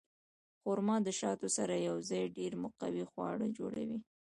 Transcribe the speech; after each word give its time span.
خرما 0.61 0.95
د 1.07 1.09
شاتو 1.19 1.47
سره 1.57 1.75
یوځای 1.89 2.23
ډېر 2.37 2.51
مقوي 2.63 3.03
خواړه 3.11 3.47
جوړوي. 3.57 3.99